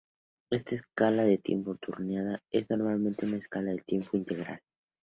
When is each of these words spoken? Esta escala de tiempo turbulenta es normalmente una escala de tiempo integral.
Esta 0.49 0.73
escala 0.73 1.25
de 1.25 1.37
tiempo 1.37 1.75
turbulenta 1.75 2.41
es 2.51 2.71
normalmente 2.71 3.27
una 3.27 3.37
escala 3.37 3.69
de 3.71 3.83
tiempo 3.85 4.17
integral. 4.17 4.59